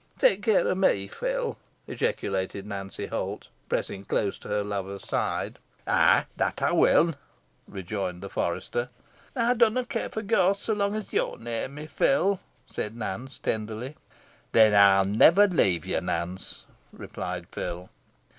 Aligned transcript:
"Tak 0.17 0.41
care 0.41 0.67
o' 0.67 0.73
me, 0.73 1.05
Phil," 1.07 1.59
ejaculated 1.85 2.65
Nancy 2.65 3.05
Holt, 3.05 3.49
pressing 3.69 4.03
close 4.03 4.39
to 4.39 4.47
her 4.47 4.63
lover's 4.63 5.07
side. 5.07 5.59
"Eigh, 5.85 6.23
that 6.37 6.59
I 6.63 6.71
win," 6.71 7.15
rejoined 7.67 8.23
the 8.23 8.27
forester. 8.29 8.89
"Ey 9.37 9.53
dunna 9.55 9.85
care 9.85 10.09
for 10.09 10.23
ghosts 10.23 10.63
so 10.65 10.73
long 10.73 10.95
as 10.95 11.13
yo 11.13 11.33
are 11.35 11.37
near 11.37 11.67
me, 11.67 11.85
Phil," 11.85 12.39
said 12.65 12.95
Nancy, 12.97 13.37
tenderly. 13.43 13.95
"Then 14.53 14.73
ey'n 14.73 15.11
never 15.19 15.47
leave 15.47 15.85
ye, 15.85 15.99
Nance," 15.99 16.65
replied 16.91 17.45
Phil. 17.51 17.87